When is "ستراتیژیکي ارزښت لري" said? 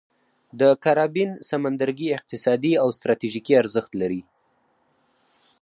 2.97-4.21